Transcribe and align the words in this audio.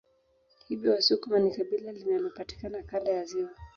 Hivyo 0.67 0.91
wasukuma 0.91 1.39
ni 1.39 1.51
kabila 1.51 1.91
linalopatikana 1.91 2.83
Kanda 2.83 3.11
ya 3.11 3.25
ziwa 3.25 3.49